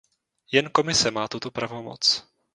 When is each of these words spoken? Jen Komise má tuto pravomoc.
Jen 0.53 0.67
Komise 0.75 1.09
má 1.17 1.23
tuto 1.33 1.49
pravomoc. 1.57 2.03